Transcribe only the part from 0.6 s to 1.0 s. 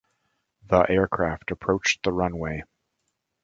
The